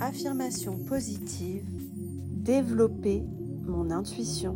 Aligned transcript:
Affirmation 0.00 0.78
positive, 0.78 1.64
développer 2.36 3.24
mon 3.66 3.90
intuition. 3.90 4.54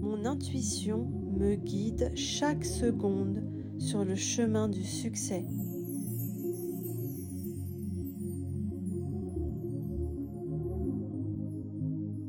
Mon 0.00 0.24
intuition 0.24 1.10
me 1.36 1.56
guide 1.56 2.12
chaque 2.14 2.64
seconde 2.64 3.42
sur 3.78 4.04
le 4.04 4.14
chemin 4.14 4.68
du 4.68 4.84
succès. 4.84 5.44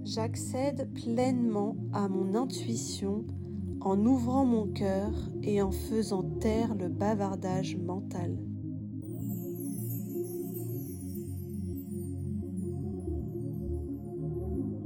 J'accède 0.03 0.91
pleinement 0.93 1.75
à 1.93 2.07
mon 2.07 2.33
intuition 2.33 3.25
en 3.83 4.05
ouvrant 4.05 4.45
mon 4.45 4.67
cœur 4.67 5.11
et 5.41 5.61
en 5.61 5.71
faisant 5.71 6.23
taire 6.39 6.73
le 6.75 6.87
bavardage 6.87 7.77
mental. 7.77 8.37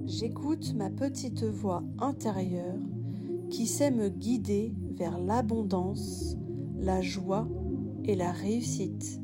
J'écoute 0.05 0.73
ma 0.76 0.90
petite 0.90 1.44
voix 1.44 1.84
intérieure 1.99 2.80
qui 3.52 3.68
sait 3.68 3.91
me 3.91 4.09
guider 4.09 4.73
vers 4.95 5.20
l'abondance, 5.20 6.35
la 6.79 7.02
joie 7.02 7.48
et 8.04 8.16
la 8.16 8.32
réussite. 8.32 9.21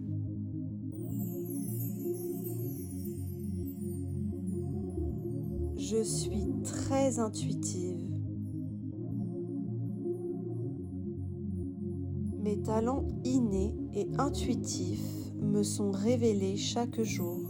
Je 5.78 6.04
suis 6.04 6.54
très 6.64 7.20
intuitive 7.20 8.13
Mes 12.54 12.62
talents 12.62 13.08
innés 13.24 13.74
et 13.96 14.08
intuitifs 14.20 15.34
me 15.42 15.64
sont 15.64 15.90
révélés 15.90 16.56
chaque 16.56 17.02
jour. 17.02 17.42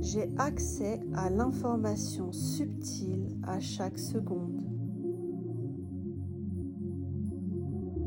J'ai 0.00 0.30
accès 0.38 1.00
à 1.12 1.28
l'information 1.28 2.32
subtile 2.32 3.36
à 3.42 3.60
chaque 3.60 3.98
seconde. 3.98 4.62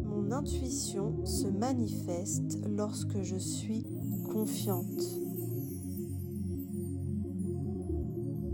Mon 0.06 0.32
intuition 0.32 1.24
se 1.24 1.46
manifeste 1.46 2.58
lorsque 2.68 3.22
je 3.22 3.38
suis 3.38 3.86
confiante. 4.32 5.25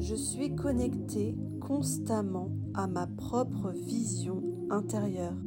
Je 0.02 0.16
suis 0.16 0.56
connectée 0.56 1.38
constamment 1.60 2.50
à 2.74 2.88
ma 2.88 3.06
propre 3.06 3.70
vision 3.70 4.42
intérieure. 4.72 5.38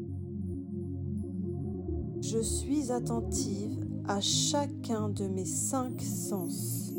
Je 2.21 2.39
suis 2.39 2.93
attentive 2.93 3.85
à 4.07 4.21
chacun 4.21 5.09
de 5.09 5.27
mes 5.27 5.45
cinq 5.45 6.01
sens. 6.01 6.93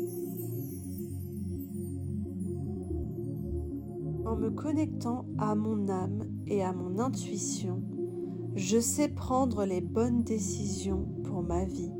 En 4.26 4.36
me 4.36 4.50
connectant 4.50 5.24
à 5.38 5.54
mon 5.54 5.88
âme 5.88 6.24
et 6.46 6.62
à 6.62 6.74
mon 6.74 6.98
intuition, 6.98 7.82
je 8.54 8.78
sais 8.78 9.08
prendre 9.08 9.64
les 9.64 9.80
bonnes 9.80 10.24
décisions 10.24 11.08
pour 11.24 11.42
ma 11.42 11.64
vie. 11.64 11.90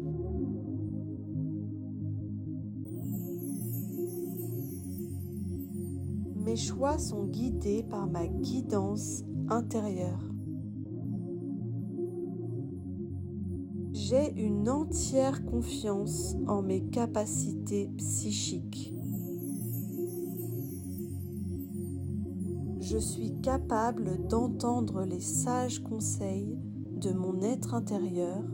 Mes 6.46 6.54
choix 6.54 6.96
sont 6.96 7.24
guidés 7.24 7.82
par 7.82 8.06
ma 8.06 8.28
guidance 8.28 9.24
intérieure. 9.48 10.22
J'ai 13.92 14.32
une 14.40 14.68
entière 14.68 15.44
confiance 15.44 16.36
en 16.46 16.62
mes 16.62 16.82
capacités 16.84 17.90
psychiques. 17.96 18.94
Je 22.78 22.98
suis 22.98 23.40
capable 23.40 24.24
d'entendre 24.28 25.02
les 25.02 25.20
sages 25.20 25.80
conseils 25.80 26.56
de 26.92 27.10
mon 27.10 27.42
être 27.42 27.74
intérieur, 27.74 28.44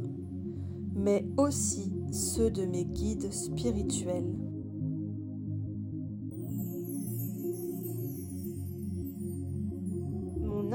mais 0.95 1.27
aussi 1.37 1.93
ceux 2.11 2.51
de 2.51 2.65
mes 2.65 2.87
guides 2.87 3.31
spirituels. 3.31 4.52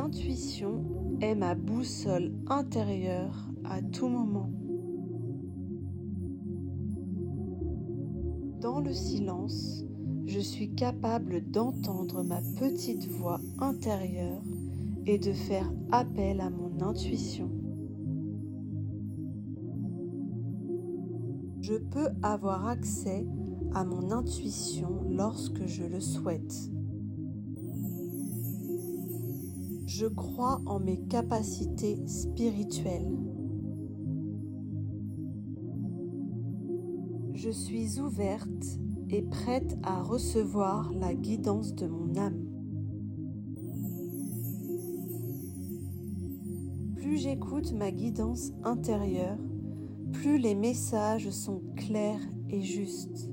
Intuition 0.08 0.86
est 1.20 1.36
ma 1.36 1.54
boussole 1.54 2.32
intérieure 2.48 3.50
à 3.66 3.82
tout 3.82 4.08
moment. 4.08 4.50
Dans 8.62 8.80
le 8.80 8.94
silence, 8.94 9.84
je 10.26 10.40
suis 10.40 10.74
capable 10.74 11.42
d'entendre 11.52 12.24
ma 12.24 12.40
petite 12.58 13.06
voix 13.10 13.42
intérieure 13.60 14.42
et 15.06 15.20
de 15.20 15.34
faire 15.34 15.70
appel 15.92 16.40
à 16.40 16.50
mon 16.50 16.82
intuition. 16.82 17.52
Je 21.60 21.76
peux 21.76 22.08
avoir 22.24 22.66
accès 22.66 23.28
à 23.74 23.84
mon 23.84 24.12
intuition 24.12 25.04
lorsque 25.10 25.66
je 25.66 25.84
le 25.84 26.00
souhaite. 26.00 26.77
Je 29.88 30.06
crois 30.06 30.62
en 30.66 30.80
mes 30.80 31.00
capacités 31.08 32.06
spirituelles. 32.08 33.18
Je 37.34 37.50
suis 37.50 38.00
ouverte 38.02 38.80
et 39.10 39.22
prête 39.22 39.78
à 39.84 40.04
recevoir 40.04 40.92
la 40.92 41.14
guidance 41.14 41.74
de 41.74 41.88
mon 41.88 42.18
âme. 42.18 42.44
Plus 46.96 47.18
j'écoute 47.18 47.72
ma 47.72 47.92
guidance 47.92 48.52
intérieure, 48.64 49.40
plus 50.12 50.38
les 50.38 50.56
messages 50.56 51.30
sont 51.30 51.62
clairs 51.78 52.28
et 52.50 52.62
justes. 52.62 53.32